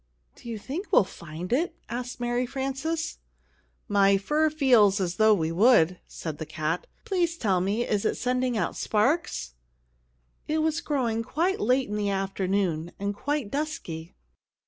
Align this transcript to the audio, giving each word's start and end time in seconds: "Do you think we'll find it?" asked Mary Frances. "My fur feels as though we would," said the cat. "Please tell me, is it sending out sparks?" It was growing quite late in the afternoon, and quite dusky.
"Do 0.35 0.49
you 0.49 0.57
think 0.57 0.91
we'll 0.91 1.03
find 1.03 1.53
it?" 1.53 1.75
asked 1.87 2.19
Mary 2.19 2.47
Frances. 2.47 3.19
"My 3.87 4.17
fur 4.17 4.49
feels 4.49 4.99
as 4.99 5.17
though 5.17 5.35
we 5.35 5.51
would," 5.51 5.99
said 6.07 6.39
the 6.39 6.45
cat. 6.47 6.87
"Please 7.05 7.37
tell 7.37 7.61
me, 7.61 7.83
is 7.85 8.03
it 8.03 8.17
sending 8.17 8.57
out 8.57 8.75
sparks?" 8.75 9.53
It 10.47 10.63
was 10.63 10.81
growing 10.81 11.21
quite 11.21 11.59
late 11.59 11.87
in 11.87 11.97
the 11.97 12.09
afternoon, 12.09 12.91
and 12.97 13.13
quite 13.13 13.51
dusky. 13.51 14.15